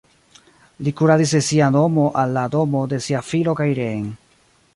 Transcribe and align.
Li 0.87 0.93
kuradis 1.01 1.33
de 1.37 1.41
sia 1.49 1.67
domo 1.75 2.07
al 2.23 2.35
la 2.39 2.47
domo 2.57 2.85
de 2.95 3.01
sia 3.09 3.23
filo 3.31 3.57
kaj 3.61 3.73
reen. 3.83 4.11